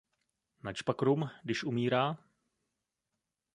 Načpak 0.63 1.01
rum, 1.01 1.29
dyž 1.43 1.63
umírá? 1.63 2.17